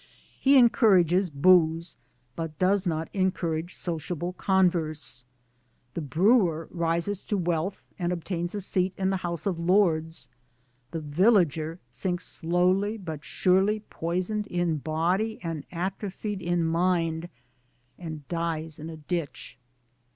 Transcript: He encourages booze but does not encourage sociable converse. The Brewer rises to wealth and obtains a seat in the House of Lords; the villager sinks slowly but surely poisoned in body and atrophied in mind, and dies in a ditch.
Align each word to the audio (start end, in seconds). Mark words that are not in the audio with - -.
He 0.39 0.57
encourages 0.57 1.29
booze 1.29 1.95
but 2.35 2.57
does 2.57 2.87
not 2.87 3.07
encourage 3.13 3.75
sociable 3.75 4.33
converse. 4.33 5.25
The 5.93 6.01
Brewer 6.01 6.67
rises 6.71 7.23
to 7.25 7.37
wealth 7.37 7.83
and 7.99 8.11
obtains 8.11 8.55
a 8.55 8.61
seat 8.61 8.95
in 8.97 9.11
the 9.11 9.17
House 9.17 9.45
of 9.45 9.59
Lords; 9.59 10.27
the 10.89 11.01
villager 11.01 11.79
sinks 11.91 12.25
slowly 12.25 12.97
but 12.97 13.23
surely 13.23 13.81
poisoned 13.91 14.47
in 14.47 14.77
body 14.77 15.39
and 15.43 15.65
atrophied 15.71 16.41
in 16.41 16.63
mind, 16.65 17.29
and 17.99 18.27
dies 18.27 18.79
in 18.79 18.89
a 18.89 18.97
ditch. 18.97 19.55